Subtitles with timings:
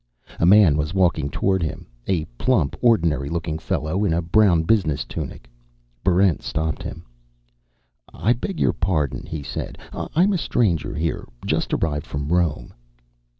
[0.39, 5.05] A man was walking toward him, a plump, ordinary looking fellow in a brown business
[5.05, 5.47] tunic.
[6.03, 7.05] Barrent stopped him.
[8.11, 9.77] "I beg your pardon," he said.
[9.93, 12.73] "I'm a stranger here, just arrived from Rome."